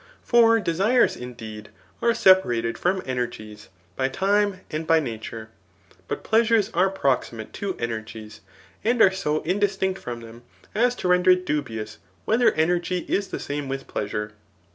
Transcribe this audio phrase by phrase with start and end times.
[0.23, 1.69] For desirefl^ indeed,
[2.01, 5.49] are separated [from energies,] by times, aod by nature;
[6.07, 8.41] but pleasures are proximstfe to energies,
[8.83, 10.41] aad are so indistmct from them,
[10.73, 14.31] as to render it dubious, whe* ther energy is the same with pleasure.